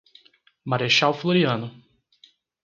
Marechal 0.65 1.13
Floriano 1.13 1.69